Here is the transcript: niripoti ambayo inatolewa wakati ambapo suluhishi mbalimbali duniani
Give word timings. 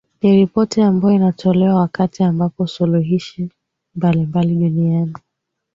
niripoti 0.21 0.81
ambayo 0.81 1.15
inatolewa 1.15 1.75
wakati 1.75 2.23
ambapo 2.23 2.67
suluhishi 2.67 3.49
mbalimbali 3.95 4.55
duniani 4.55 5.13